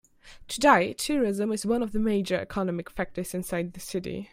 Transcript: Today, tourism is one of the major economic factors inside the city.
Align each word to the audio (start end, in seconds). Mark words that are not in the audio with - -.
Today, 0.47 0.93
tourism 0.93 1.51
is 1.51 1.63
one 1.63 1.83
of 1.83 1.91
the 1.91 1.99
major 1.99 2.35
economic 2.39 2.89
factors 2.89 3.35
inside 3.35 3.73
the 3.73 3.79
city. 3.79 4.29